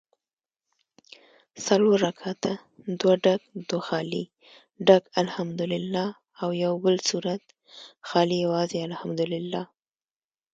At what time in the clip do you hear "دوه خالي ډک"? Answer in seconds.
3.69-5.03